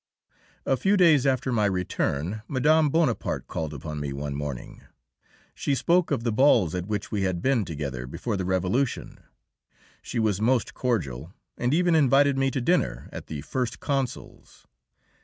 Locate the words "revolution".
8.43-9.19